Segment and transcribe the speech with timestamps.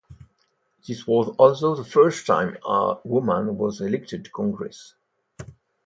[0.87, 4.95] This was also the first time a woman was elected to Congress.